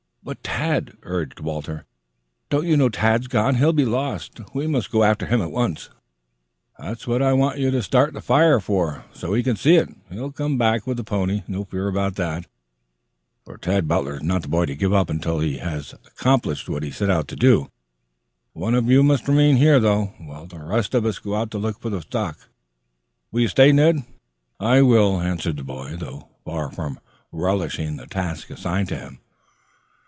[0.23, 1.87] "But Tad?" urged Walter.
[2.51, 3.55] "Don't you know Tad's gone?
[3.55, 4.39] He'll be lost.
[4.53, 5.89] We must go after him at once."
[6.77, 9.89] "That's what I want you to start the fire for so he can see it.
[10.11, 11.41] He'll come back with the pony.
[11.47, 12.45] No fear about that,
[13.45, 16.83] for Tad Butler is not the boy to give up until he has accomplished what
[16.83, 17.71] he's set out to do.
[18.53, 21.57] One of you must remain here, though, while the rest of us go out to
[21.57, 22.37] look for the stock.
[23.31, 24.03] Will you stay, Ned?"
[24.59, 26.99] "I will," answered the boy, though far from
[27.31, 29.17] relishing the task assigned to him.